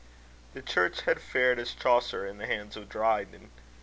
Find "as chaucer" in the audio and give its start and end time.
1.59-2.25